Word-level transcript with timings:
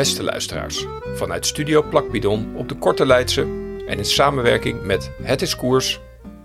Beste 0.00 0.22
luisteraars, 0.22 0.86
vanuit 1.14 1.46
Studio 1.46 1.82
Plakbidon 1.82 2.56
op 2.56 2.68
de 2.68 2.74
Korte 2.74 3.06
Leidse 3.06 3.40
en 3.86 3.98
in 3.98 4.04
samenwerking 4.04 4.82
met 4.82 5.10
Het 5.22 5.42
is 5.42 5.56
Koers 5.56 6.00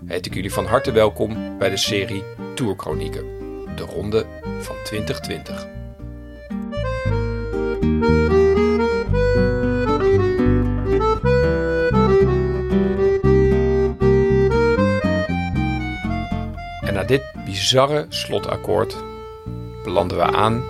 heet 0.06 0.26
ik 0.26 0.34
jullie 0.34 0.52
van 0.52 0.66
harte 0.66 0.92
welkom 0.92 1.58
bij 1.58 1.70
de 1.70 1.76
serie 1.76 2.22
Tourchronieken, 2.54 3.24
de 3.76 3.82
ronde 3.82 4.26
van 4.60 4.76
2020. 4.84 5.66
En 16.80 16.94
na 16.94 17.04
dit 17.04 17.22
bizarre 17.44 18.06
slotakkoord 18.08 18.96
belanden 19.84 20.16
we 20.16 20.24
aan 20.24 20.64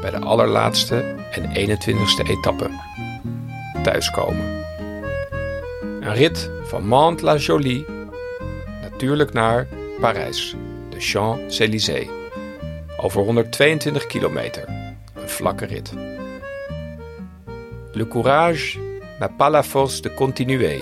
bij 0.00 0.10
de 0.10 0.18
allerlaatste 0.18 1.19
en 1.30 1.68
21ste 1.68 2.28
etappe. 2.28 2.70
Thuiskomen. 3.82 4.64
Een 5.80 6.14
rit 6.14 6.50
van 6.62 6.86
Mantes-la-Jolie 6.86 7.84
natuurlijk 8.82 9.32
naar 9.32 9.66
Parijs, 10.00 10.54
de 10.90 11.00
Champs-Élysées. 11.00 12.08
Over 12.96 13.22
122 13.22 14.06
kilometer, 14.06 14.68
een 15.14 15.28
vlakke 15.28 15.64
rit. 15.64 15.92
Le 17.92 18.08
courage 18.08 18.78
n'a 19.18 19.28
pas 19.28 19.50
la 19.50 19.62
force 19.62 20.02
de 20.02 20.14
continuer. 20.14 20.80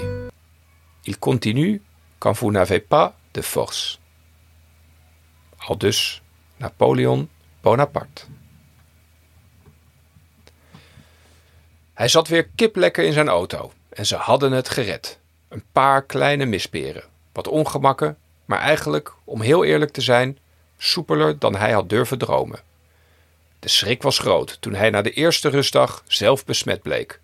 Il 1.02 1.18
continue 1.18 1.80
quand 2.18 2.38
vous 2.38 2.52
n'avez 2.52 2.80
pas 2.80 3.12
de 3.32 3.42
force. 3.42 3.98
Aldus 5.68 6.22
Napoleon 6.56 7.28
Bonaparte. 7.62 8.26
Hij 11.98 12.08
zat 12.08 12.28
weer 12.28 12.48
kiplekker 12.54 13.04
in 13.04 13.12
zijn 13.12 13.28
auto 13.28 13.72
en 13.88 14.06
ze 14.06 14.16
hadden 14.16 14.52
het 14.52 14.68
gered. 14.68 15.18
Een 15.48 15.62
paar 15.72 16.02
kleine 16.02 16.44
misperen, 16.44 17.02
wat 17.32 17.48
ongemakken, 17.48 18.16
maar 18.44 18.58
eigenlijk, 18.58 19.12
om 19.24 19.40
heel 19.40 19.64
eerlijk 19.64 19.92
te 19.92 20.00
zijn, 20.00 20.38
soepeler 20.76 21.38
dan 21.38 21.56
hij 21.56 21.72
had 21.72 21.88
durven 21.88 22.18
dromen. 22.18 22.60
De 23.58 23.68
schrik 23.68 24.02
was 24.02 24.18
groot 24.18 24.56
toen 24.60 24.74
hij 24.74 24.90
na 24.90 25.02
de 25.02 25.10
eerste 25.10 25.48
rustdag 25.48 26.04
zelf 26.06 26.44
besmet 26.44 26.82
bleek. 26.82 27.20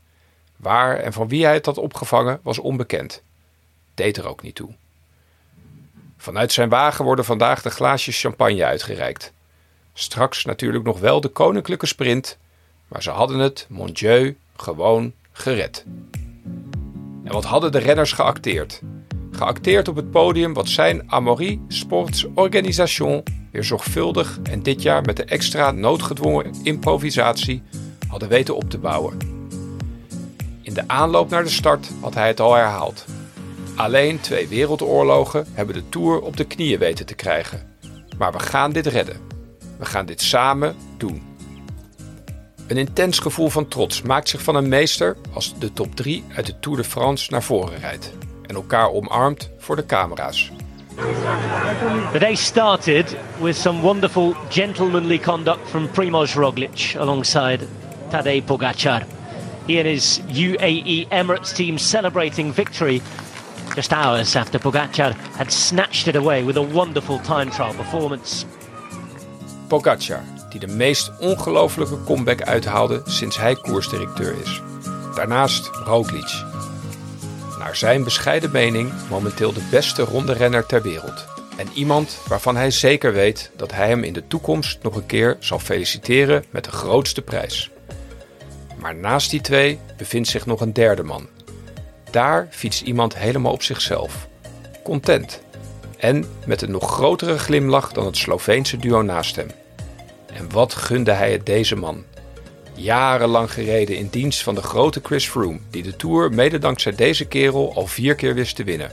Waar 0.57 0.97
en 0.97 1.13
van 1.13 1.29
wie 1.29 1.45
hij 1.45 1.55
het 1.55 1.67
had 1.67 1.79
opgevangen 1.79 2.41
was 2.43 2.59
onbekend. 2.59 3.23
Deed 3.95 4.17
er 4.17 4.29
ook 4.29 4.43
niet 4.43 4.55
toe. 4.55 4.75
Vanuit 6.17 6.53
zijn 6.53 6.69
wagen 6.69 7.05
worden 7.05 7.25
vandaag 7.25 7.63
de 7.63 7.71
glaasjes 7.71 8.21
champagne 8.21 8.65
uitgereikt. 8.65 9.33
Straks 9.93 10.45
natuurlijk 10.45 10.85
nog 10.85 10.99
wel 10.99 11.21
de 11.21 11.29
koninklijke 11.29 11.87
sprint, 11.87 12.39
maar 12.89 13.03
ze 13.03 13.11
hadden 13.11 13.39
het, 13.39 13.67
mon 13.69 13.93
Dieu, 13.93 14.37
gewoon 14.57 15.13
gered. 15.33 15.85
En 17.25 17.33
wat 17.33 17.45
hadden 17.45 17.73
de 17.73 17.79
renners 17.79 18.13
geacteerd? 18.13 18.81
Geacteerd 19.31 19.89
op 19.89 19.97
het 19.97 20.11
podium 20.11 20.53
wat 20.53 20.69
zijn 20.69 21.13
Amaury 21.13 21.61
Sports 21.69 22.27
Organisation 22.35 23.23
weer 23.51 23.65
zorgvuldig 23.65 24.39
en 24.43 24.63
dit 24.63 24.83
jaar 24.83 25.03
met 25.03 25.17
de 25.17 25.25
extra 25.25 25.71
noodgedwongen 25.71 26.55
improvisatie 26.63 27.63
hadden 28.09 28.29
weten 28.29 28.57
op 28.57 28.71
te 28.71 28.79
bouwen. 28.79 29.19
In 30.63 30.75
de 30.75 30.89
aanloop 30.89 31.31
naar 31.31 31.45
de 31.45 31.51
start 31.51 31.91
had 32.01 32.15
hij 32.15 32.27
het 32.27 32.41
al 32.41 32.55
herhaald. 32.55 33.05
Alleen 33.75 34.21
twee 34.21 34.49
wereldoorlogen 34.49 35.47
hebben 35.53 35.75
de 35.75 35.89
Tour 35.89 36.21
op 36.21 36.37
de 36.37 36.45
knieën 36.45 36.79
weten 36.79 37.07
te 37.07 37.15
krijgen. 37.15 37.77
Maar 38.19 38.33
we 38.33 38.39
gaan 38.39 38.73
dit 38.73 38.87
redden. 38.87 39.21
We 39.79 39.85
gaan 39.85 40.07
dit 40.07 40.21
samen 40.21 40.77
doen. 40.97 41.34
Een 42.67 42.77
intens 42.77 43.19
gevoel 43.19 43.49
van 43.49 43.69
trots 43.69 44.03
maakt 44.03 44.29
zich 44.29 44.43
van 44.43 44.55
een 44.55 44.69
meester 44.69 45.17
als 45.33 45.55
de 45.59 45.73
top 45.73 45.97
3 45.97 46.25
uit 46.35 46.47
de 46.47 46.59
Tour 46.61 46.77
de 46.77 46.85
France 46.85 47.31
naar 47.31 47.43
voren 47.43 47.79
rijdt 47.79 48.13
en 48.47 48.55
elkaar 48.55 48.91
omarmt 48.91 49.51
voor 49.59 49.77
de 49.77 49.87
camera's. 49.87 50.51
The 52.13 52.19
day 52.19 52.35
started 52.35 53.17
with 53.41 53.57
some 53.57 53.81
wonderful 53.81 54.35
gentlemanly 54.49 55.19
conduct 55.19 55.69
from 55.69 55.91
Primoz 55.91 56.35
Roglic 56.35 56.97
alongside 56.99 57.67
Tadej 58.09 58.43
Pogacar. 58.43 59.03
He 59.67 59.77
and 59.77 59.87
his 59.87 60.21
UAE 60.29 61.07
Emirates 61.09 61.53
team 61.53 61.79
celebrating 61.79 62.55
victory 62.55 63.01
just 63.75 63.93
hours 63.93 64.37
after 64.37 64.61
Pogacar 64.61 65.15
had 65.37 65.53
snatched 65.53 66.09
it 66.09 66.17
away 66.17 66.45
with 66.45 66.57
a 66.57 66.63
wonderful 66.63 67.19
time 67.19 67.51
trial 67.51 67.75
performance. 67.75 68.47
Pogacar, 69.69 70.23
die 70.55 70.69
de 70.69 70.75
meest 70.75 71.11
ongelofelijke 71.19 72.05
comeback 72.05 72.43
uithaalde 72.43 73.03
sinds 73.05 73.39
hij 73.39 73.55
koersdirecteur 73.55 74.35
is. 74.43 74.63
Daarnaast 75.15 75.71
Roglic, 75.85 76.45
naar 77.59 77.77
zijn 77.77 78.05
bescheiden 78.05 78.51
mening 78.51 78.93
momenteel 79.11 79.53
de 79.53 79.67
beste 79.71 80.03
ronde 80.03 80.33
renner 80.33 80.67
ter 80.67 80.83
wereld. 80.83 81.25
En 81.57 81.69
iemand 81.75 82.19
waarvan 82.29 82.57
hij 82.57 82.71
zeker 82.71 83.13
weet 83.13 83.51
dat 83.57 83.73
hij 83.73 83.89
hem 83.89 84.05
in 84.05 84.13
de 84.13 84.27
toekomst 84.27 84.83
nog 84.83 84.97
een 84.97 85.07
keer 85.07 85.37
zal 85.41 85.59
feliciteren 85.59 86.45
met 86.51 86.65
de 86.65 86.71
grootste 86.71 87.23
prijs. 87.23 87.71
Maar 88.79 88.95
naast 88.95 89.31
die 89.31 89.41
twee 89.41 89.81
bevindt 89.97 90.29
zich 90.29 90.47
nog 90.47 90.61
een 90.61 90.73
derde 90.73 91.03
man. 91.03 91.29
Daar 92.11 92.49
fietst 92.51 92.83
iemand 92.83 93.17
helemaal 93.17 93.53
op 93.53 93.63
zichzelf. 93.63 94.29
Content. 94.83 95.43
En 95.99 96.25
met 96.47 96.63
een 96.63 96.71
nog 96.71 96.91
grotere 96.91 97.39
glimlach 97.39 97.93
dan 97.93 98.07
het 98.07 98.17
Sloveense 98.17 98.77
duo 98.77 99.03
naast 99.03 99.37
hem. 99.37 99.49
En 100.35 100.53
wat 100.53 100.75
gunde 100.75 101.13
hij 101.13 101.33
het 101.33 101.47
deze 101.47 101.77
man? 101.77 102.05
Jarenlang 102.75 103.53
gereden 103.53 103.97
in 103.97 104.09
dienst 104.09 104.43
van 104.43 104.55
de 104.55 104.63
grote 104.63 105.01
Chris 105.03 105.29
Froome, 105.29 105.59
die 105.71 105.83
de 105.83 105.97
Tour 105.97 106.33
mede 106.33 106.59
dankzij 106.59 106.93
deze 106.95 107.25
kerel 107.25 107.75
al 107.75 107.87
vier 107.87 108.15
keer 108.15 108.35
wist 108.35 108.57
te 108.57 108.65
winnen. 108.65 108.91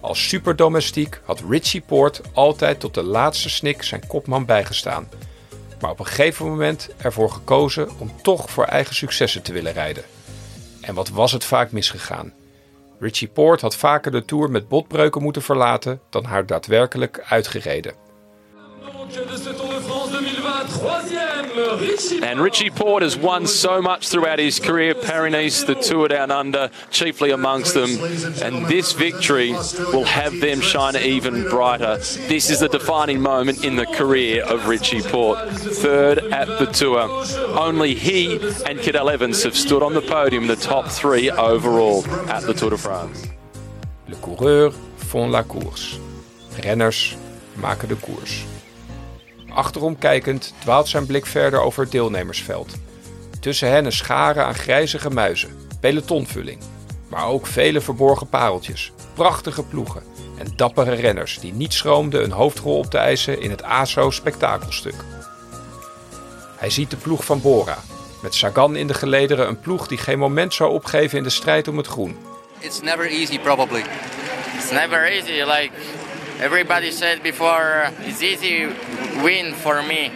Als 0.00 0.28
superdomestiek 0.28 1.20
had 1.24 1.42
Richie 1.48 1.80
Poort 1.80 2.20
altijd 2.32 2.80
tot 2.80 2.94
de 2.94 3.02
laatste 3.02 3.50
snik 3.50 3.82
zijn 3.82 4.06
kopman 4.06 4.44
bijgestaan. 4.44 5.08
Maar 5.80 5.90
op 5.90 5.98
een 5.98 6.06
gegeven 6.06 6.46
moment 6.46 6.88
ervoor 6.96 7.30
gekozen 7.30 7.88
om 7.98 8.10
toch 8.22 8.50
voor 8.50 8.64
eigen 8.64 8.94
successen 8.94 9.42
te 9.42 9.52
willen 9.52 9.72
rijden. 9.72 10.04
En 10.80 10.94
wat 10.94 11.08
was 11.08 11.32
het 11.32 11.44
vaak 11.44 11.72
misgegaan? 11.72 12.32
Richie 13.00 13.28
Poort 13.28 13.60
had 13.60 13.76
vaker 13.76 14.12
de 14.12 14.24
Tour 14.24 14.50
met 14.50 14.68
botbreuken 14.68 15.22
moeten 15.22 15.42
verlaten 15.42 16.00
dan 16.10 16.24
haar 16.24 16.46
daadwerkelijk 16.46 17.24
uitgereden. 17.28 17.94
And 22.22 22.40
Richie 22.40 22.70
Port 22.70 23.02
has 23.02 23.16
won 23.16 23.46
so 23.46 23.82
much 23.82 24.08
throughout 24.08 24.38
his 24.38 24.58
career, 24.58 24.94
Pyrenees, 24.94 25.64
the 25.64 25.74
Tour 25.74 26.08
Down 26.08 26.30
Under, 26.30 26.70
chiefly 26.90 27.30
amongst 27.30 27.74
them. 27.74 27.90
And 28.42 28.66
this 28.66 28.92
victory 28.92 29.52
will 29.92 30.04
have 30.04 30.40
them 30.40 30.60
shine 30.60 30.96
even 30.96 31.48
brighter. 31.48 31.96
This 32.28 32.50
is 32.50 32.60
the 32.60 32.68
defining 32.68 33.20
moment 33.20 33.64
in 33.64 33.76
the 33.76 33.86
career 33.86 34.44
of 34.44 34.68
Richie 34.68 35.02
Port. 35.02 35.38
Third 35.50 36.18
at 36.18 36.46
the 36.58 36.66
Tour. 36.66 37.08
Only 37.58 37.94
he 37.94 38.34
and 38.66 38.78
Cadel 38.78 39.12
Evans 39.12 39.42
have 39.42 39.56
stood 39.56 39.82
on 39.82 39.94
the 39.94 40.02
podium, 40.02 40.46
the 40.46 40.56
top 40.56 40.88
three 40.88 41.30
overall 41.30 42.06
at 42.28 42.42
the 42.42 42.54
Tour 42.54 42.70
de 42.70 42.78
France. 42.78 43.26
Le 44.08 44.16
coureur 44.16 44.70
font 44.96 45.30
la 45.30 45.42
course. 45.42 45.98
Renners 46.60 47.16
maken 47.56 47.88
de. 47.88 47.96
Achterom 49.54 49.98
kijkend 49.98 50.54
dwaalt 50.58 50.88
zijn 50.88 51.06
blik 51.06 51.26
verder 51.26 51.60
over 51.60 51.82
het 51.82 51.92
deelnemersveld. 51.92 52.74
Tussen 53.40 53.70
hen 53.70 53.84
een 53.84 53.92
schare 53.92 54.42
aan 54.42 54.54
grijzige 54.54 55.10
muizen, 55.10 55.68
pelotonvulling, 55.80 56.58
maar 57.08 57.26
ook 57.26 57.46
vele 57.46 57.80
verborgen 57.80 58.28
pareltjes, 58.28 58.92
prachtige 59.14 59.62
ploegen 59.62 60.02
en 60.38 60.52
dappere 60.56 60.94
renners 60.94 61.38
die 61.38 61.52
niet 61.52 61.72
schroomden 61.72 62.24
een 62.24 62.30
hoofdrol 62.30 62.78
op 62.78 62.86
te 62.86 62.98
eisen 62.98 63.40
in 63.40 63.50
het 63.50 63.62
ASO 63.62 64.10
spektakelstuk. 64.10 64.94
Hij 66.56 66.70
ziet 66.70 66.90
de 66.90 66.96
ploeg 66.96 67.24
van 67.24 67.40
Bora, 67.40 67.78
met 68.22 68.34
Sagan 68.34 68.76
in 68.76 68.86
de 68.86 68.94
gelederen 68.94 69.48
een 69.48 69.60
ploeg 69.60 69.86
die 69.86 69.98
geen 69.98 70.18
moment 70.18 70.54
zou 70.54 70.72
opgeven 70.72 71.18
in 71.18 71.24
de 71.24 71.30
strijd 71.30 71.68
om 71.68 71.76
het 71.76 71.86
groen. 71.86 72.16
It's 72.58 72.80
never 72.80 73.10
easy 73.10 73.38
probably. 73.38 73.84
It's 74.56 74.70
never 74.70 75.10
easy 75.10 75.42
like 75.44 75.70
everybody 76.42 76.90
said 76.90 77.22
before 77.22 77.84
uh, 77.84 78.08
it's 78.08 78.20
easy 78.20 78.66
win 79.22 79.54
for 79.54 79.82
me. 79.82 80.10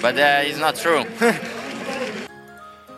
But 0.00 0.16
uh, 0.18 0.48
it's 0.48 0.58
not 0.58 0.74
true. 0.74 1.04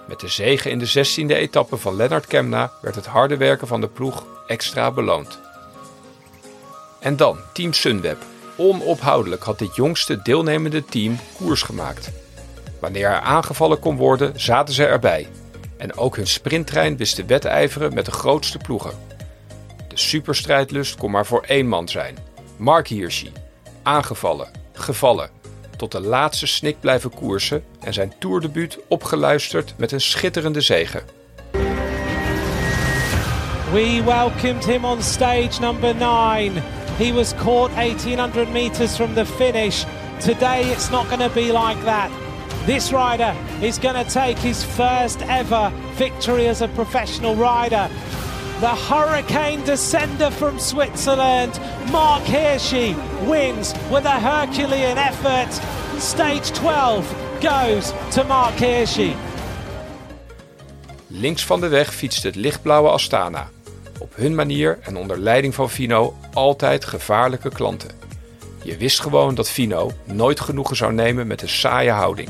Met 0.09 0.21
de 0.21 0.29
zege 0.29 0.71
in 0.71 0.79
de 0.79 0.89
16e 0.89 1.27
etappe 1.27 1.77
van 1.77 1.97
Lennart 1.97 2.27
Kemna 2.27 2.73
werd 2.83 2.95
het 2.95 3.07
harde 3.07 3.37
werken 3.37 3.67
van 3.67 3.81
de 3.81 3.89
ploeg 3.89 4.27
extra 4.47 4.91
beloond. 4.91 5.39
En 7.01 7.17
dan 7.17 7.39
Team 7.53 7.73
Sunweb. 7.73 8.19
Onophoudelijk 8.57 9.43
had 9.43 9.59
dit 9.59 9.77
jongste 9.77 10.23
deelnemende 10.23 10.85
team 10.85 11.19
koers 11.37 11.63
gemaakt. 11.63 12.11
Wanneer 12.81 13.07
er 13.07 13.21
aangevallen 13.21 13.79
kon 13.79 13.97
worden, 13.97 14.41
zaten 14.41 14.75
ze 14.75 14.85
erbij. 14.85 15.29
En 15.77 15.97
ook 15.97 16.17
hun 16.17 16.27
sprinttrein 16.27 16.97
wist 16.97 17.15
te 17.15 17.25
wedijveren 17.25 17.95
met 17.95 18.05
de 18.05 18.11
grootste 18.11 18.59
ploegen. 18.59 18.93
De 19.89 19.99
superstrijdlust 19.99 20.97
kon 20.97 21.11
maar 21.11 21.27
voor 21.27 21.45
één 21.47 21.67
man 21.67 21.89
zijn. 21.89 22.30
Mark 22.61 22.89
Hirschi. 22.89 23.33
Aangevallen, 23.83 24.49
gevallen. 24.73 25.31
tot 25.77 25.93
de 25.93 26.01
laatste 26.01 26.47
snik 26.47 26.81
blijven 26.81 27.11
koersen 27.11 27.65
en 27.81 27.93
zijn 27.93 28.13
toerdebuut 28.19 28.79
opgeluisterd 28.89 29.75
met 29.77 29.93
een 29.93 30.01
schitterende 30.01 30.61
zege. 30.61 31.03
We 33.73 34.03
welcomed 34.05 34.65
him 34.65 34.85
on 34.85 35.03
stage 35.03 35.61
number 35.61 35.95
nine. 35.95 36.61
He 36.99 37.13
was 37.13 37.35
caught 37.35 37.75
1800 37.75 38.53
meters 38.53 38.95
from 38.95 39.15
the 39.15 39.27
finish. 39.27 39.85
Today 40.19 40.71
it's 40.71 40.91
not 40.91 41.07
going 41.07 41.23
to 41.23 41.35
be 41.35 41.53
like 41.53 41.85
that. 41.85 42.11
This 42.67 42.91
rider 42.91 43.35
is 43.61 43.79
going 43.79 44.05
to 44.05 44.13
take 44.13 44.39
his 44.39 44.65
first 44.65 45.23
ever 45.23 45.73
victory 45.97 46.49
as 46.49 46.61
a 46.61 46.69
professional 46.69 47.35
rider. 47.35 47.89
The 48.61 48.67
Hurricane 48.67 49.65
descender 49.65 50.31
from 50.31 50.59
Switzerland, 50.59 51.59
Mark 51.91 52.23
Hirschi, 52.25 52.95
wins 53.27 53.73
with 53.91 54.05
a 54.05 54.21
Herculean 54.21 54.99
effort. 54.99 55.61
Stage 55.99 56.53
12 56.53 57.15
goes 57.41 57.93
to 58.11 58.25
Mark 58.25 58.55
Hirschi. 58.55 59.15
Links 61.07 61.45
van 61.45 61.61
de 61.61 61.69
weg 61.69 61.95
fietst 61.95 62.23
het 62.23 62.35
lichtblauwe 62.35 62.89
Astana. 62.89 63.51
Op 63.99 64.17
hun 64.17 64.35
manier 64.35 64.79
en 64.83 64.97
onder 64.97 65.19
leiding 65.19 65.55
van 65.55 65.71
Fino 65.71 66.17
altijd 66.33 66.85
gevaarlijke 66.85 67.51
klanten. 67.51 67.91
Je 68.63 68.77
wist 68.77 69.01
gewoon 69.01 69.35
dat 69.35 69.51
Fino 69.51 69.91
nooit 70.05 70.41
genoegen 70.41 70.77
zou 70.77 70.93
nemen 70.93 71.27
met 71.27 71.43
een 71.43 71.49
saaie 71.49 71.91
houding. 71.91 72.29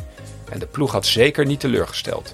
En 0.51 0.59
de 0.59 0.67
ploeg 0.67 0.93
had 0.93 1.07
zeker 1.07 1.47
niet 1.47 1.61
teleurgesteld. 1.61 2.33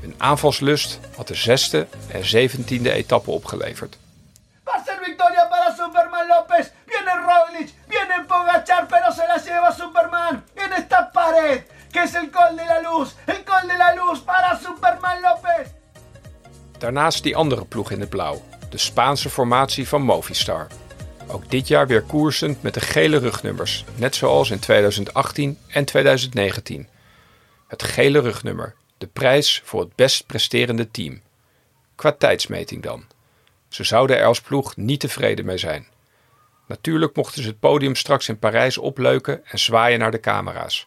Hun 0.00 0.14
aanvalslust 0.16 0.98
had 1.16 1.28
de 1.28 1.34
zesde 1.34 1.86
en 2.08 2.24
zeventiende 2.24 2.92
etappe 2.92 3.30
opgeleverd. 3.30 3.98
Va 4.64 4.82
ser 4.84 4.98
victoria 5.04 5.44
para 5.46 5.74
Superman 5.74 6.26
López. 6.26 6.70
Viene 6.86 7.12
Roglic, 7.28 7.70
viene 7.88 8.24
Pogachar, 8.26 8.86
pero 8.86 9.12
se 9.12 9.26
la 9.26 9.38
lleva 9.44 9.72
Superman 9.72 10.44
en 10.54 10.72
esta 10.72 11.10
pared, 11.12 11.62
que 11.92 12.02
es 12.02 12.14
el 12.14 12.30
Col 12.30 12.56
de 12.56 12.64
la 12.64 12.80
Luz. 12.80 13.14
El 13.26 13.44
Col 13.44 13.68
de 13.68 13.76
la 13.76 13.94
Luz 13.94 14.20
para 14.20 14.58
Superman 14.58 15.20
López. 15.20 15.68
Daarnaast 16.78 17.22
die 17.22 17.36
andere 17.36 17.64
ploeg 17.64 17.90
in 17.90 18.00
het 18.00 18.08
blauw, 18.08 18.42
de 18.70 18.78
Spaanse 18.78 19.30
formatie 19.30 19.88
van 19.88 20.02
Movistar. 20.02 20.66
Ook 21.26 21.50
dit 21.50 21.68
jaar 21.68 21.86
weer 21.86 22.02
koersend 22.02 22.62
met 22.62 22.74
de 22.74 22.80
gele 22.80 23.18
rugnummers, 23.18 23.84
net 23.94 24.16
zoals 24.16 24.50
in 24.50 24.58
2018 24.58 25.58
en 25.68 25.84
2019. 25.84 26.88
Het 27.68 27.82
gele 27.82 28.20
rugnummer, 28.20 28.74
de 29.00 29.06
prijs 29.06 29.60
voor 29.64 29.80
het 29.80 29.94
best 29.94 30.26
presterende 30.26 30.90
team. 30.90 31.20
Qua 31.94 32.12
tijdsmeting 32.12 32.82
dan. 32.82 33.04
Ze 33.68 33.84
zouden 33.84 34.18
er 34.18 34.24
als 34.24 34.40
ploeg 34.40 34.76
niet 34.76 35.00
tevreden 35.00 35.44
mee 35.44 35.58
zijn. 35.58 35.86
Natuurlijk 36.66 37.16
mochten 37.16 37.42
ze 37.42 37.48
het 37.48 37.60
podium 37.60 37.94
straks 37.94 38.28
in 38.28 38.38
Parijs 38.38 38.78
opleuken 38.78 39.46
en 39.46 39.58
zwaaien 39.58 39.98
naar 39.98 40.10
de 40.10 40.20
camera's. 40.20 40.86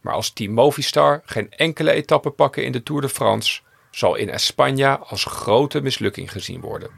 Maar 0.00 0.14
als 0.14 0.30
team 0.30 0.52
Movistar 0.52 1.22
geen 1.24 1.50
enkele 1.50 1.92
etappe 1.92 2.30
pakken 2.30 2.64
in 2.64 2.72
de 2.72 2.82
Tour 2.82 3.00
de 3.00 3.08
France, 3.08 3.60
zal 3.90 4.14
in 4.14 4.28
España 4.28 4.98
als 5.06 5.24
grote 5.24 5.80
mislukking 5.80 6.32
gezien 6.32 6.60
worden. 6.60 6.90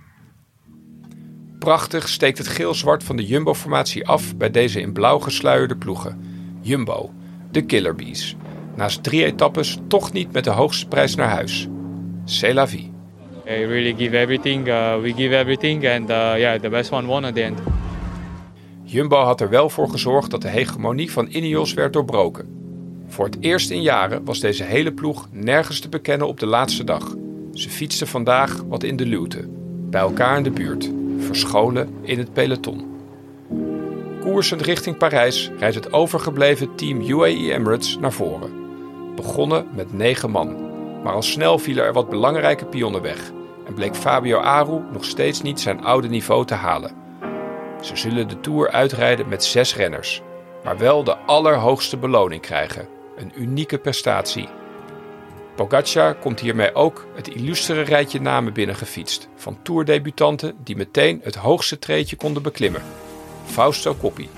Prachtig 1.58 2.08
steekt 2.08 2.38
het 2.38 2.48
geel-zwart 2.48 3.04
van 3.04 3.16
de 3.16 3.26
Jumbo-formatie 3.26 4.06
af 4.06 4.36
bij 4.36 4.50
deze 4.50 4.80
in 4.80 4.92
blauw 4.92 5.18
gesluierde 5.18 5.76
ploegen. 5.76 6.24
Jumbo, 6.60 7.12
de 7.50 7.64
Killer 7.64 7.94
Bees. 7.94 8.36
Naast 8.74 9.02
drie 9.02 9.24
etappes 9.24 9.78
toch 9.88 10.12
niet 10.12 10.32
met 10.32 10.44
de 10.44 10.50
hoogste 10.50 10.88
prijs 10.88 11.14
naar 11.14 11.28
huis. 11.28 11.68
C'est 12.24 12.54
la 12.54 12.68
vie. 12.68 12.92
We 13.44 13.66
really 13.66 13.94
give 13.98 14.18
everything. 14.18 14.68
Uh, 14.68 15.00
we 15.00 15.12
give 15.16 15.36
everything, 15.36 15.88
and 15.88 16.10
uh, 16.10 16.16
yeah, 16.36 16.60
the 16.60 16.68
best 16.68 16.92
one 16.92 17.06
won 17.06 17.24
at 17.24 17.34
the 17.34 17.42
end. 17.42 17.58
Jumbo 18.82 19.16
had 19.16 19.40
er 19.40 19.48
wel 19.48 19.70
voor 19.70 19.88
gezorgd 19.88 20.30
dat 20.30 20.42
de 20.42 20.48
hegemonie 20.48 21.12
van 21.12 21.26
Ineos 21.30 21.74
werd 21.74 21.92
doorbroken. 21.92 22.48
Voor 23.08 23.24
het 23.24 23.36
eerst 23.40 23.70
in 23.70 23.82
jaren 23.82 24.24
was 24.24 24.40
deze 24.40 24.64
hele 24.64 24.92
ploeg 24.92 25.28
nergens 25.30 25.80
te 25.80 25.88
bekennen 25.88 26.28
op 26.28 26.40
de 26.40 26.46
laatste 26.46 26.84
dag. 26.84 27.14
Ze 27.52 27.70
fietsten 27.70 28.06
vandaag 28.06 28.62
wat 28.68 28.82
in 28.82 28.96
de 28.96 29.06
luwte, 29.06 29.48
bij 29.90 30.00
elkaar 30.00 30.36
in 30.36 30.42
de 30.42 30.50
buurt, 30.50 30.90
verscholen 31.18 31.88
in 32.02 32.18
het 32.18 32.32
peloton. 32.32 32.92
Koersend 34.20 34.60
richting 34.60 34.96
Parijs 34.96 35.50
rijdt 35.58 35.74
het 35.74 35.92
overgebleven 35.92 36.74
team 36.74 37.00
UAE 37.00 37.52
Emirates 37.52 37.98
naar 37.98 38.12
voren. 38.12 38.63
Begonnen 39.16 39.66
met 39.74 39.92
negen 39.92 40.30
man, 40.30 40.56
maar 41.02 41.12
al 41.12 41.22
snel 41.22 41.58
vielen 41.58 41.84
er 41.84 41.92
wat 41.92 42.08
belangrijke 42.08 42.64
pionnen 42.64 43.02
weg 43.02 43.32
en 43.66 43.74
bleek 43.74 43.96
Fabio 43.96 44.38
Aru 44.38 44.80
nog 44.92 45.04
steeds 45.04 45.42
niet 45.42 45.60
zijn 45.60 45.84
oude 45.84 46.08
niveau 46.08 46.44
te 46.44 46.54
halen. 46.54 46.92
Ze 47.80 47.96
zullen 47.96 48.28
de 48.28 48.40
Tour 48.40 48.70
uitrijden 48.70 49.28
met 49.28 49.44
zes 49.44 49.76
renners, 49.76 50.22
maar 50.64 50.78
wel 50.78 51.04
de 51.04 51.16
allerhoogste 51.16 51.96
beloning 51.96 52.42
krijgen: 52.42 52.88
een 53.16 53.32
unieke 53.34 53.78
prestatie. 53.78 54.48
Pogacar 55.54 56.14
komt 56.14 56.40
hiermee 56.40 56.74
ook 56.74 57.06
het 57.14 57.28
illustere 57.28 57.82
rijtje 57.82 58.20
namen 58.20 58.52
binnengefietst 58.52 59.28
van 59.36 59.58
tourdebutanten 59.62 60.54
die 60.64 60.76
meteen 60.76 61.20
het 61.22 61.34
hoogste 61.34 61.78
treedje 61.78 62.16
konden 62.16 62.42
beklimmen. 62.42 62.82
Fausto 63.44 63.96
Coppi, 64.00 64.28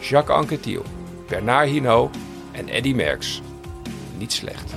Jacques 0.00 0.36
Anquetil, 0.36 0.82
Bernard 1.28 1.68
Hinault 1.68 2.16
en 2.52 2.68
Eddy 2.68 2.92
Merckx. 2.92 3.42
Niet 4.18 4.32
slecht. 4.32 4.72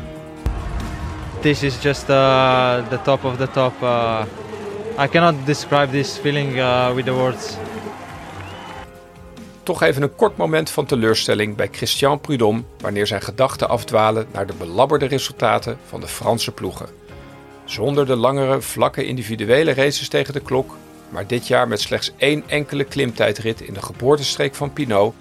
This 1.42 1.64
is 1.64 1.82
just 1.82 2.10
uh, 2.10 2.88
the 2.90 3.02
top 3.04 3.24
of 3.24 3.38
the 3.38 3.52
top. 3.52 3.74
Uh, 3.82 4.24
I 5.00 5.08
cannot 5.08 5.46
describe 5.46 5.92
this 5.92 6.18
feeling 6.18 6.58
uh, 6.58 6.94
with 6.94 7.06
the 7.06 7.14
words. 7.14 7.58
Toch 9.64 9.82
even 9.82 10.02
een 10.02 10.16
kort 10.16 10.38
moment 10.38 10.70
van 10.70 10.86
teleurstelling 10.86 11.56
bij 11.56 11.70
Christian 11.72 12.20
Prudhomme 12.20 12.64
wanneer 12.80 13.08
zijn 13.08 13.22
gedachten 13.22 13.70
afdwalen 13.70 14.28
naar 14.32 14.48
de 14.48 14.54
belabberde 14.58 15.06
resultaten 15.06 15.78
van 15.88 16.00
de 16.00 16.08
Franse 16.08 16.52
ploegen. 16.52 16.88
Zonder 17.66 18.06
de 18.06 18.16
langere, 18.16 18.62
vlakke 18.62 19.06
individuele 19.06 19.74
races 19.74 20.08
tegen 20.08 20.34
de 20.34 20.40
klok, 20.40 20.76
maar 21.10 21.28
dit 21.28 21.48
jaar 21.48 21.68
met 21.68 21.82
slechts 21.82 22.12
één 22.18 22.44
enkele 22.48 22.84
klimtijdrit 22.84 23.62
in 23.62 23.74
de 23.74 23.82
geboortestreek 23.82 24.56
van 24.56 24.74
Pinot, 24.74 25.14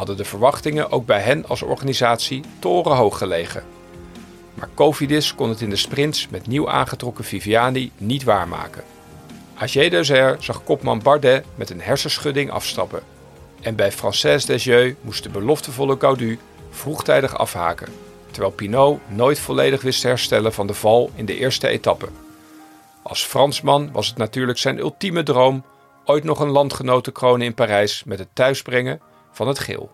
hadden 0.00 0.18
de 0.18 0.24
verwachtingen 0.24 0.90
ook 0.90 1.06
bij 1.06 1.20
hen 1.20 1.44
als 1.48 1.62
organisatie 1.62 2.42
torenhoog 2.58 3.18
gelegen. 3.18 3.64
Maar 4.54 4.68
Cofidis 4.74 5.34
kon 5.34 5.48
het 5.48 5.60
in 5.60 5.70
de 5.70 5.76
sprints 5.76 6.28
met 6.28 6.46
nieuw 6.46 6.68
aangetrokken 6.68 7.24
Viviani 7.24 7.92
niet 7.96 8.24
waarmaken. 8.24 8.82
Agé 9.54 9.88
Deuxer 9.88 10.36
zag 10.38 10.64
kopman 10.64 11.02
Bardet 11.02 11.44
met 11.54 11.70
een 11.70 11.80
hersenschudding 11.80 12.50
afstappen. 12.50 13.02
En 13.60 13.74
bij 13.74 13.92
Française 13.92 14.46
Desjeux 14.46 14.94
moest 15.00 15.22
de 15.22 15.28
beloftevolle 15.28 15.96
Gaudu 15.98 16.38
vroegtijdig 16.70 17.38
afhaken, 17.38 17.92
terwijl 18.30 18.52
Pinot 18.52 19.00
nooit 19.08 19.38
volledig 19.38 19.82
wist 19.82 20.00
te 20.00 20.06
herstellen 20.06 20.52
van 20.52 20.66
de 20.66 20.74
val 20.74 21.10
in 21.14 21.26
de 21.26 21.36
eerste 21.36 21.68
etappe. 21.68 22.08
Als 23.02 23.24
Fransman 23.24 23.92
was 23.92 24.08
het 24.08 24.16
natuurlijk 24.16 24.58
zijn 24.58 24.78
ultieme 24.78 25.22
droom 25.22 25.64
ooit 26.04 26.24
nog 26.24 26.40
een 26.40 26.50
landgenoot 26.50 27.04
te 27.04 27.12
kronen 27.12 27.46
in 27.46 27.54
Parijs 27.54 28.04
met 28.04 28.18
het 28.18 28.28
thuisbrengen 28.32 29.00
van 29.30 29.48
het 29.48 29.58
geel. 29.58 29.90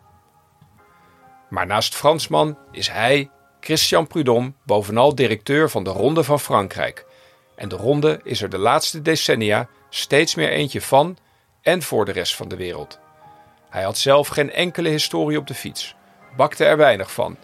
Maar 1.48 1.66
naast 1.66 1.94
Fransman 1.94 2.58
is 2.72 2.88
hij, 2.88 3.30
Christian 3.60 4.06
Prudhomme, 4.06 4.52
bovenal 4.62 5.14
directeur 5.14 5.70
van 5.70 5.84
de 5.84 5.90
Ronde 5.90 6.24
van 6.24 6.40
Frankrijk. 6.40 7.06
En 7.54 7.68
de 7.68 7.76
Ronde 7.76 8.20
is 8.22 8.42
er 8.42 8.50
de 8.50 8.58
laatste 8.58 9.02
decennia 9.02 9.68
steeds 9.90 10.34
meer 10.34 10.50
eentje 10.50 10.80
van 10.80 11.16
en 11.62 11.82
voor 11.82 12.04
de 12.04 12.12
rest 12.12 12.36
van 12.36 12.48
de 12.48 12.56
wereld. 12.56 12.98
Hij 13.70 13.82
had 13.82 13.98
zelf 13.98 14.28
geen 14.28 14.52
enkele 14.52 14.88
historie 14.88 15.38
op 15.38 15.46
de 15.46 15.54
fiets, 15.54 15.94
bakte 16.36 16.64
er 16.64 16.76
weinig 16.76 17.12
van. 17.12 17.36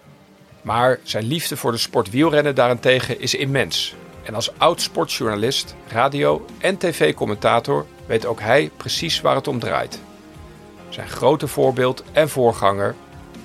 Maar 0.63 1.01
zijn 1.03 1.25
liefde 1.25 1.57
voor 1.57 1.73
de 1.73 1.79
sport 1.79 2.11
wielrennen 2.11 2.55
daarentegen 2.55 3.21
is 3.21 3.35
immens. 3.35 3.95
En 4.23 4.35
als 4.35 4.59
oud 4.59 4.81
sportjournalist, 4.81 5.75
radio- 5.89 6.47
en 6.59 6.79
tv-commentator 6.79 7.87
weet 8.07 8.27
ook 8.27 8.41
hij 8.41 8.71
precies 8.77 9.21
waar 9.21 9.35
het 9.35 9.49
om 9.49 9.59
draait. 9.59 10.01
Zijn 10.93 11.09
grote 11.09 11.49
voorbeeld 11.49 12.05
en 12.13 12.29
voorganger, 12.29 12.95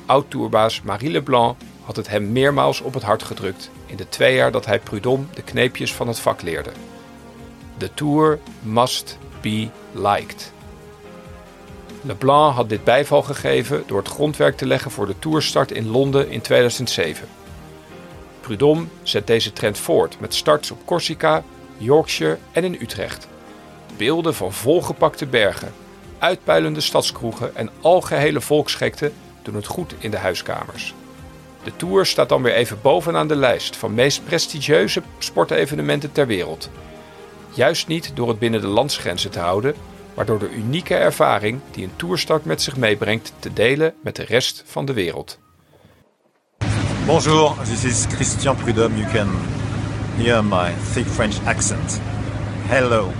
oud-tourbaas 0.05 0.81
Marie 0.81 1.11
Leblanc, 1.11 1.57
had 1.83 1.95
het 1.95 2.07
hem 2.07 2.31
meermaals 2.31 2.81
op 2.81 2.93
het 2.93 3.03
hart 3.03 3.23
gedrukt 3.23 3.69
in 3.85 3.95
de 3.95 4.09
twee 4.09 4.35
jaar 4.35 4.51
dat 4.51 4.65
hij 4.65 4.79
Prudhomme 4.79 5.25
de 5.33 5.41
kneepjes 5.41 5.93
van 5.93 6.07
het 6.07 6.19
vak 6.19 6.41
leerde. 6.41 6.71
The 7.77 7.93
Tour 7.93 8.39
must 8.61 9.17
be 9.41 9.67
liked. 9.91 10.53
Leblanc 12.01 12.55
had 12.55 12.69
dit 12.69 12.83
bijval 12.83 13.21
gegeven 13.21 13.83
door 13.85 13.97
het 13.97 14.07
grondwerk 14.07 14.57
te 14.57 14.65
leggen 14.65 14.91
voor 14.91 15.05
de 15.07 15.19
toerstart 15.19 15.71
in 15.71 15.89
Londen 15.89 16.29
in 16.29 16.41
2007. 16.41 17.27
Prudhomme 18.41 18.85
zet 19.03 19.27
deze 19.27 19.53
trend 19.53 19.77
voort 19.77 20.19
met 20.19 20.33
starts 20.33 20.71
op 20.71 20.85
Corsica, 20.85 21.43
Yorkshire 21.77 22.37
en 22.51 22.63
in 22.63 22.77
Utrecht. 22.81 23.27
Beelden 23.97 24.35
van 24.35 24.53
volgepakte 24.53 25.25
bergen, 25.25 25.73
uitpuilende 26.19 26.81
stadskroegen 26.81 27.55
en 27.55 27.69
algehele 27.81 28.41
volksgekte 28.41 29.11
doen 29.41 29.55
het 29.55 29.65
goed 29.65 29.93
in 29.99 30.11
de 30.11 30.17
huiskamers. 30.17 30.93
De 31.63 31.75
Tour 31.75 32.05
staat 32.05 32.29
dan 32.29 32.41
weer 32.41 32.53
even 32.53 32.79
bovenaan 32.81 33.27
de 33.27 33.35
lijst 33.35 33.75
van 33.75 33.93
meest 33.93 34.25
prestigieuze 34.25 35.01
sportevenementen 35.17 36.11
ter 36.11 36.27
wereld. 36.27 36.69
Juist 37.53 37.87
niet 37.87 38.11
door 38.15 38.27
het 38.27 38.39
binnen 38.39 38.61
de 38.61 38.67
landsgrenzen 38.67 39.31
te 39.31 39.39
houden, 39.39 39.75
maar 40.13 40.25
door 40.25 40.39
de 40.39 40.49
unieke 40.49 40.95
ervaring 40.95 41.59
die 41.71 41.83
een 41.83 41.95
toerstart 41.95 42.45
met 42.45 42.61
zich 42.61 42.77
meebrengt 42.77 43.33
te 43.39 43.53
delen 43.53 43.93
met 44.03 44.15
de 44.15 44.23
rest 44.23 44.63
van 44.65 44.85
de 44.85 44.93
wereld. 44.93 45.39
Bonjour, 47.05 47.55
this 47.63 47.83
is 47.83 48.05
Christian 48.05 48.55
Prudhomme. 48.55 48.97
You 48.97 49.11
can 49.11 49.29
hear 50.17 50.43
my 50.43 50.73
thick 50.93 51.05
French 51.05 51.35
accent. 51.45 51.99
Hello. 52.67 53.11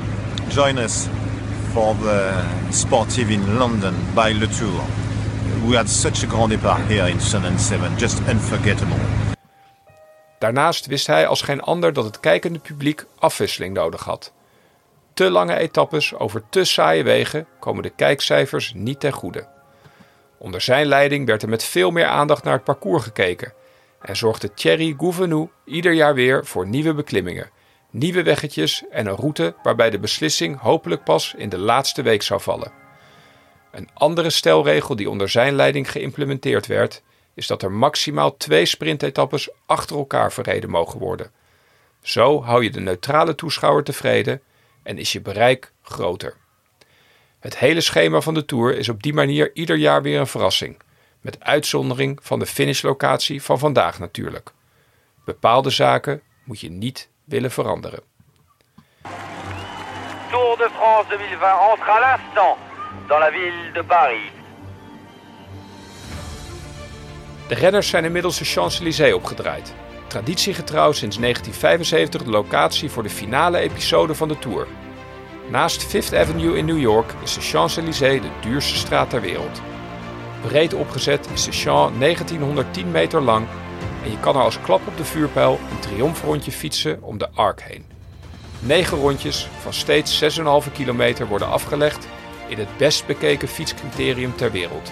Join 0.50 0.78
us 0.78 1.08
for 1.78 1.96
the 1.96 2.44
Sportive 2.70 3.34
in 3.34 3.58
London 3.58 3.94
by 4.14 4.34
Le 4.40 4.48
Tour. 4.48 4.82
We 5.68 5.76
had 5.76 5.90
such 5.90 6.24
a 6.24 6.28
grand 6.28 6.52
départ 6.52 6.88
here 6.88 7.10
in 7.10 7.20
Sun 7.20 7.46
and 7.46 7.62
Seven, 7.62 7.98
just 7.98 8.20
unforgettable. 8.30 8.98
Daarnaast 10.40 10.86
wist 10.86 11.08
hij 11.08 11.28
als 11.28 11.42
geen 11.42 11.62
ander 11.62 11.94
dat 11.94 12.04
het 12.04 12.20
kijkende 12.20 12.60
publiek 12.60 13.06
afwisseling 13.20 13.74
nodig 13.74 14.04
had. 14.04 14.34
Te 15.14 15.30
lange 15.30 15.56
etappes 15.56 16.16
over 16.16 16.44
te 16.50 16.64
saaie 16.64 17.04
wegen 17.04 17.48
komen 17.60 17.84
de 17.84 17.90
kijkcijfers 17.90 18.74
niet 18.76 19.00
ten 19.00 19.12
goede. 19.12 19.48
Onder 20.38 20.62
zijn 20.62 20.86
leiding 20.86 21.26
werd 21.26 21.42
er 21.42 21.50
met 21.50 21.64
veel 21.64 21.92
meer 21.92 22.06
aandacht 22.06 22.44
naar 22.44 22.54
het 22.54 22.64
parcours 22.64 23.04
gekeken 23.04 23.54
en 24.02 24.16
zorgde 24.16 24.54
Thierry 24.54 24.96
Gouvenou 24.98 25.50
ieder 25.66 25.94
jaar 25.94 26.14
weer 26.14 26.46
voor 26.46 26.68
nieuwe 26.68 26.94
beklimmingen, 26.94 27.50
nieuwe 27.90 28.24
weggetjes 28.24 28.84
en 28.90 29.08
een 29.08 29.16
route 29.16 29.56
waarbij 29.64 29.90
de 29.90 30.00
beslissing 30.00 30.60
hopelijk 30.60 31.04
pas 31.04 31.34
in 31.38 31.50
de 31.50 31.58
laatste 31.58 32.02
week 32.02 32.22
zou 32.22 32.42
vallen. 32.42 32.72
Een 33.72 33.90
andere 33.94 34.30
stelregel 34.30 34.96
die 34.96 35.10
onder 35.10 35.30
zijn 35.30 35.56
leiding 35.56 35.92
geïmplementeerd 35.92 36.68
werd, 36.68 37.02
is 37.34 37.48
dat 37.48 37.64
er 37.64 37.72
maximaal 37.72 38.38
twee 38.38 38.66
sprintetappes 38.66 39.50
achter 39.66 39.98
elkaar 39.98 40.34
verreden 40.34 40.70
mogen 40.70 41.00
worden. 41.00 41.32
Zo 42.02 42.44
hou 42.44 42.64
je 42.64 42.70
de 42.70 42.80
neutrale 42.80 43.36
toeschouwer 43.36 43.84
tevreden 43.84 44.42
en 44.84 44.98
is 44.98 45.12
je 45.12 45.22
bereik 45.22 45.72
groter. 45.82 46.36
Het 47.40 47.58
hele 47.58 47.82
schema 47.82 48.22
van 48.22 48.34
de 48.34 48.46
Tour 48.46 48.78
is 48.78 48.90
op 48.90 49.04
die 49.04 49.14
manier 49.14 49.52
ieder 49.54 49.76
jaar 49.76 50.02
weer 50.02 50.20
een 50.20 50.28
verrassing, 50.28 50.78
met 51.22 51.44
uitzondering 51.44 52.20
van 52.22 52.40
de 52.40 52.46
finishlocatie 52.46 53.42
van 53.42 53.60
vandaag 53.60 54.00
natuurlijk. 54.00 54.52
Bepaalde 55.26 55.70
zaken 55.70 56.22
moet 56.44 56.60
je 56.60 56.70
niet 56.70 57.10
willen 57.28 57.52
veranderen. 57.52 58.00
Tour 60.30 60.58
de 60.58 60.70
France 60.74 61.08
2020 61.10 61.60
entre 61.72 61.90
à 61.90 62.00
l'instant 62.00 62.58
dans 63.08 63.20
la 63.20 63.32
ville 63.32 63.72
de 63.74 63.84
Paris. 63.84 64.32
De 67.48 67.56
renners 67.56 67.90
zijn 67.90 68.06
inmiddels 68.06 68.38
de 68.38 68.46
Champs-Élysées 68.46 69.14
opgedraaid. 69.14 69.74
Traditiegetrouw 70.08 70.92
sinds 70.92 71.18
1975 71.18 72.24
de 72.24 72.30
locatie 72.30 72.90
voor 72.90 73.04
de 73.04 73.10
finale 73.10 73.58
episode 73.58 74.16
van 74.16 74.28
de 74.28 74.40
Tour. 74.40 74.68
Naast 75.50 75.84
Fifth 75.84 76.14
Avenue 76.14 76.58
in 76.58 76.66
New 76.66 76.80
York 76.80 77.14
is 77.24 77.34
de 77.34 77.42
Champs-Élysées 77.42 78.22
de 78.22 78.30
duurste 78.42 78.76
straat 78.76 79.10
ter 79.10 79.22
wereld. 79.22 79.62
Breed 80.42 80.74
opgezet 80.74 81.30
is 81.34 81.44
de 81.44 81.52
Champs 81.52 82.00
1910 82.00 82.92
meter 82.92 83.22
lang 83.22 83.48
en 84.08 84.14
je 84.14 84.20
kan 84.20 84.36
er 84.36 84.42
als 84.42 84.62
klap 84.62 84.88
op 84.88 84.98
de 84.98 85.06
vuurpijl 85.06 85.60
een 85.72 85.80
triomfrondje 85.80 86.52
fietsen 86.52 87.04
om 87.04 87.18
de 87.18 87.30
Arc 87.34 87.62
heen. 87.62 87.86
Negen 88.60 88.98
rondjes 88.98 89.50
van 89.62 89.74
steeds 89.74 90.40
6,5 90.66 90.72
kilometer 90.74 91.28
worden 91.28 91.48
afgelegd 91.48 92.08
in 92.48 92.58
het 92.58 92.78
best 92.78 93.06
bekeken 93.06 93.48
fietscriterium 93.48 94.36
ter 94.36 94.52
wereld. 94.52 94.92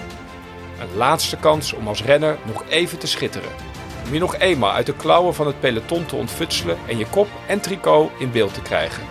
Een 0.80 0.98
laatste 0.98 1.38
kans 1.38 1.74
om 1.74 1.88
als 1.88 2.04
renner 2.04 2.38
nog 2.46 2.64
even 2.70 2.98
te 2.98 3.08
schitteren. 3.08 3.50
Om 4.06 4.14
je 4.14 4.20
nog 4.20 4.36
eenmaal 4.36 4.72
uit 4.72 4.86
de 4.86 4.96
klauwen 4.96 5.36
van 5.36 5.48
het 5.48 5.60
peloton 5.60 6.06
te 6.06 6.16
ontfutselen 6.16 6.78
en 6.88 6.98
je 6.98 7.06
kop 7.06 7.28
en 7.48 7.60
tricot 7.60 8.12
in 8.20 8.32
beeld 8.32 8.54
te 8.54 8.62
krijgen. 8.62 9.04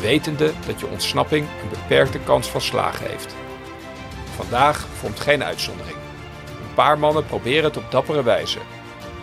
Wetende 0.00 0.52
dat 0.66 0.80
je 0.80 0.86
ontsnapping 0.86 1.46
een 1.62 1.68
beperkte 1.68 2.18
kans 2.18 2.48
van 2.48 2.60
slagen 2.60 3.06
heeft. 3.06 3.34
Vandaag 4.36 4.86
vormt 4.98 5.20
geen 5.20 5.44
uitzondering. 5.44 5.96
Een 6.46 6.74
paar 6.74 6.98
mannen 6.98 7.26
proberen 7.26 7.64
het 7.64 7.76
op 7.76 7.90
dappere 7.90 8.22
wijze. 8.22 8.58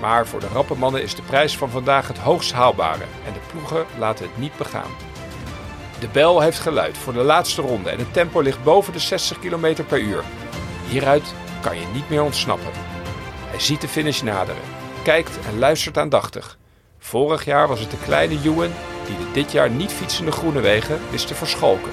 Maar 0.04 0.28
voor 0.28 0.40
de 0.40 0.48
rappe 0.48 0.76
mannen 0.76 1.04
is 1.04 1.16
de 1.16 1.22
prijs 1.22 1.58
van 1.58 1.70
vandaag 1.70 2.08
het 2.08 2.18
hoogst 2.18 2.52
haalbare 2.52 3.04
en 3.26 3.34
de 3.34 3.40
ploegen 3.52 3.86
laten 3.98 4.26
het 4.26 4.38
niet 4.38 4.58
begaan. 4.58 4.92
De 6.00 6.08
bel 6.08 6.42
heeft 6.42 6.60
geluid 6.60 6.98
voor 6.98 7.14
de 7.14 7.24
laatste 7.24 7.62
ronde 7.62 7.90
en 7.90 7.98
het 7.98 8.14
tempo 8.14 8.42
ligt 8.42 8.64
boven 8.64 8.94
de 8.94 9.00
60 9.00 9.40
km 9.40 9.84
per 9.88 10.00
uur. 10.00 10.24
Hieruit 10.88 11.34
kan 11.62 11.80
je 11.80 11.86
niet 11.94 12.10
meer 12.10 12.24
ontsnappen. 12.24 12.72
Hij 13.48 13.60
ziet 13.60 13.82
de 13.82 13.88
finish 13.88 14.22
naderen, 14.22 14.62
kijkt 15.04 15.40
en 15.48 15.60
luistert 15.60 15.98
aandachtig. 15.98 16.58
Vorig 17.00 17.46
jaar 17.46 17.68
was 17.68 17.80
het 17.80 17.92
de 17.92 17.98
kleine 18.06 18.40
Ewan 18.44 18.72
die 19.06 19.18
de 19.18 19.32
dit 19.34 19.52
jaar 19.52 19.70
niet 19.70 19.92
fietsende 19.92 20.32
Groenewegen 20.32 21.00
wist 21.10 21.28
te 21.28 21.36
verschalken. 21.36 21.92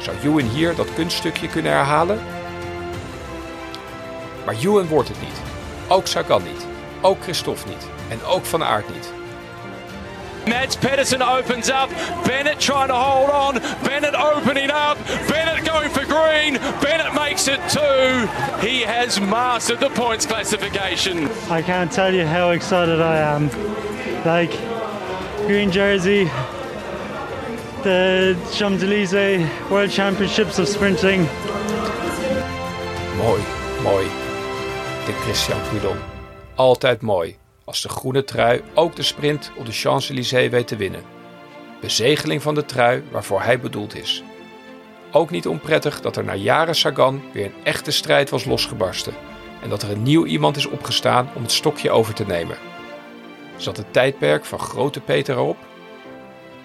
Zou 0.00 0.16
Ewan 0.22 0.48
hier 0.48 0.74
dat 0.74 0.94
kunststukje 0.94 1.48
kunnen 1.48 1.72
herhalen? 1.72 2.20
Maar 4.44 4.54
Ewan 4.54 4.86
wordt 4.86 5.08
het 5.08 5.20
niet. 5.20 5.40
Ook 5.88 6.06
Sagan 6.06 6.42
niet. 6.42 6.75
Ook 7.06 7.22
Christophe 7.22 7.68
niet. 7.68 7.86
En 8.08 8.24
ook 8.24 8.44
Van 8.44 8.64
Aert 8.64 8.94
niet. 8.94 9.12
Mads 10.46 10.76
Pedersen 10.76 11.22
opens 11.22 11.68
up. 11.68 11.88
Bennett 12.24 12.60
trying 12.60 12.88
to 12.88 12.94
hold 12.94 13.30
on. 13.30 13.62
Bennett 13.82 14.16
opening 14.16 14.70
up. 14.70 14.96
Bennett 15.28 15.68
going 15.68 15.90
for 15.90 16.04
green. 16.04 16.58
Bennett 16.80 17.12
makes 17.14 17.48
it 17.48 17.60
two. 17.68 18.28
He 18.66 18.84
has 18.86 19.20
mastered 19.20 19.78
the 19.78 19.90
points 19.90 20.26
classification. 20.26 21.28
I 21.50 21.62
can't 21.62 21.92
tell 21.92 22.14
you 22.14 22.26
how 22.26 22.50
excited 22.50 23.00
I 23.00 23.18
am. 23.34 23.50
Like, 24.24 24.52
green 25.46 25.70
jersey, 25.70 26.30
the 27.82 28.36
Champs 28.52 28.82
Elysees 28.82 29.48
World 29.70 29.90
Championships 29.90 30.58
of 30.58 30.68
Sprinting. 30.68 31.28
Mooi, 33.16 33.42
mooi. 33.82 34.08
De 35.06 35.12
Christian 35.12 35.60
Prudhomme. 35.68 36.15
Altijd 36.56 37.00
mooi 37.00 37.36
als 37.64 37.82
de 37.82 37.88
groene 37.88 38.24
trui 38.24 38.62
ook 38.74 38.96
de 38.96 39.02
sprint 39.02 39.52
op 39.56 39.66
de 39.66 39.72
Champs-Élysées 39.72 40.50
weet 40.50 40.66
te 40.66 40.76
winnen. 40.76 41.02
Bezegeling 41.80 42.42
van 42.42 42.54
de 42.54 42.64
trui 42.64 43.04
waarvoor 43.10 43.42
hij 43.42 43.60
bedoeld 43.60 43.96
is. 43.96 44.22
Ook 45.12 45.30
niet 45.30 45.46
onprettig 45.46 46.00
dat 46.00 46.16
er 46.16 46.24
na 46.24 46.34
jaren 46.34 46.74
Sagan 46.74 47.22
weer 47.32 47.44
een 47.44 47.64
echte 47.64 47.90
strijd 47.90 48.30
was 48.30 48.44
losgebarsten 48.44 49.14
en 49.62 49.68
dat 49.68 49.82
er 49.82 49.90
een 49.90 50.02
nieuw 50.02 50.24
iemand 50.24 50.56
is 50.56 50.66
opgestaan 50.66 51.28
om 51.34 51.42
het 51.42 51.52
stokje 51.52 51.90
over 51.90 52.14
te 52.14 52.26
nemen. 52.26 52.58
Zat 53.56 53.76
het 53.76 53.92
tijdperk 53.92 54.44
van 54.44 54.58
grote 54.58 55.00
Peter 55.00 55.36
erop? 55.36 55.58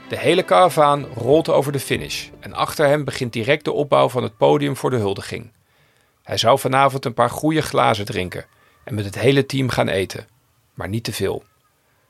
De 0.10 0.18
hele 0.18 0.44
karavaan 0.44 1.06
rolt 1.16 1.50
over 1.50 1.72
de 1.72 1.80
finish 1.80 2.30
en 2.40 2.54
achter 2.54 2.88
hem 2.88 3.04
begint 3.04 3.34
direct 3.34 3.66
de 3.66 3.72
opbouw 3.72 4.10
van 4.10 4.24
het 4.24 4.38
podium 4.38 4.76
voor 4.76 4.90
de 4.90 4.96
huldiging. 4.96 5.52
Hij 6.24 6.38
zou 6.38 6.60
vanavond 6.60 7.06
een 7.06 7.14
paar 7.14 7.30
goede 7.30 7.62
glazen 7.62 8.06
drinken 8.06 8.46
en 8.84 8.96
met 8.96 9.06
het 9.06 9.20
hele 9.20 9.46
team 9.46 9.70
gaan 9.70 9.88
eten 9.88 10.28
maar 10.74 10.90
niet 10.90 11.04
te 11.04 11.14
veel. 11.14 11.44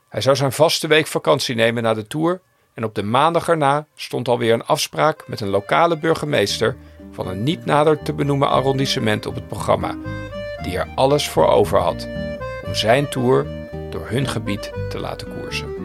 Hij 0.10 0.22
zou 0.22 0.36
zijn 0.36 0.52
vaste 0.52 0.88
week 0.88 1.08
vakantie 1.08 1.56
nemen 1.56 1.84
na 1.84 1.94
de 1.94 2.08
tour 2.08 2.42
en 2.74 2.84
op 2.84 2.96
de 2.96 3.04
maandag 3.04 3.48
erna 3.48 3.86
stond 3.96 4.28
alweer 4.28 4.54
een 4.54 4.66
afspraak 4.66 5.28
met 5.28 5.42
een 5.42 5.50
lokale 5.50 5.98
burgemeester 5.98 6.76
van 7.12 7.28
een 7.28 7.44
niet 7.44 7.66
nader 7.66 8.04
te 8.04 8.14
benoemen 8.14 8.50
arrondissement 8.50 9.26
op 9.26 9.36
het 9.36 9.48
programma, 9.48 9.96
die 10.64 10.78
er 10.78 10.88
alles 10.96 11.30
voor 11.30 11.48
over 11.48 11.80
had 11.80 12.08
om 12.66 12.76
zijn 12.76 13.10
tour 13.10 13.46
door 13.90 14.10
hun 14.10 14.28
gebied 14.28 14.72
te 14.90 15.00
laten 15.00 15.28
koersen. 15.28 15.81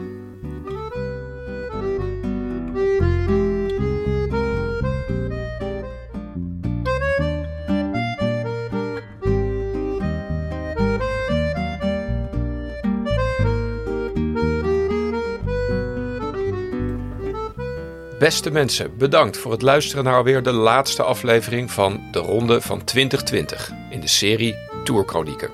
Beste 18.18 18.50
mensen, 18.50 18.96
bedankt 18.96 19.36
voor 19.36 19.52
het 19.52 19.62
luisteren 19.62 20.04
naar 20.04 20.16
alweer 20.16 20.42
de 20.42 20.52
laatste 20.52 21.02
aflevering 21.02 21.70
van 21.70 22.00
de 22.10 22.18
Ronde 22.18 22.60
van 22.60 22.84
2020 22.84 23.70
in 23.90 24.00
de 24.00 24.06
serie 24.06 24.56
Tourchronieken. 24.84 25.50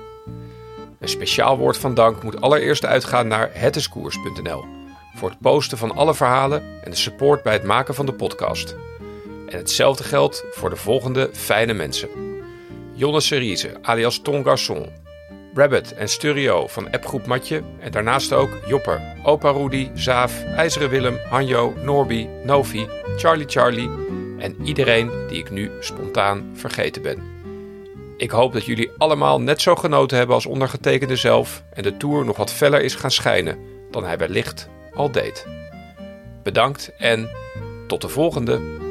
Een 0.99 1.07
speciaal 1.07 1.57
woord 1.57 1.77
van 1.77 1.93
dank 1.93 2.23
moet 2.23 2.41
allereerst 2.41 2.85
uitgaan 2.85 3.27
naar 3.27 3.49
hetiskoers.nl 3.53 4.65
voor 5.15 5.29
het 5.29 5.39
posten 5.39 5.77
van 5.77 5.95
alle 5.95 6.15
verhalen 6.15 6.63
en 6.83 6.91
de 6.91 6.97
support 6.97 7.43
bij 7.43 7.53
het 7.53 7.63
maken 7.63 7.95
van 7.95 8.05
de 8.05 8.13
podcast. 8.13 8.75
En 9.47 9.57
hetzelfde 9.57 10.03
geldt 10.03 10.43
voor 10.51 10.69
de 10.69 10.75
volgende 10.75 11.29
fijne 11.33 11.73
mensen. 11.73 12.09
Jonne 12.93 13.19
Cerise, 13.19 13.77
alias 13.81 14.19
Ton 14.19 14.43
Garçon, 14.43 15.02
Rabbit 15.55 15.93
en 15.93 16.09
Sturio 16.09 16.67
van 16.67 16.91
appgroep 16.91 17.25
Matje 17.25 17.63
en 17.79 17.91
daarnaast 17.91 18.33
ook 18.33 18.49
Jopper, 18.67 19.01
Opa 19.23 19.51
Rudy, 19.51 19.89
Zaaf, 19.93 20.43
IJzeren 20.43 20.89
Willem, 20.89 21.19
Hanjo, 21.29 21.73
Norby, 21.83 22.27
Novi, 22.43 22.87
Charlie 23.17 23.47
Charlie 23.47 23.89
en 24.37 24.55
iedereen 24.63 25.11
die 25.27 25.37
ik 25.39 25.51
nu 25.51 25.71
spontaan 25.79 26.51
vergeten 26.53 27.01
ben. 27.01 27.23
Ik 28.17 28.31
hoop 28.31 28.53
dat 28.53 28.65
jullie 28.65 28.91
allemaal 28.97 29.41
net 29.41 29.61
zo 29.61 29.75
genoten 29.75 30.17
hebben 30.17 30.35
als 30.35 30.45
ondergetekende 30.45 31.15
zelf 31.15 31.63
en 31.73 31.83
de 31.83 31.97
tour 31.97 32.25
nog 32.25 32.37
wat 32.37 32.51
feller 32.51 32.81
is 32.81 32.95
gaan 32.95 33.11
schijnen 33.11 33.57
dan 33.91 34.03
hij 34.03 34.17
wellicht 34.17 34.69
al 34.93 35.11
deed. 35.11 35.47
Bedankt 36.43 36.91
en 36.97 37.29
tot 37.87 38.01
de 38.01 38.09
volgende! 38.09 38.82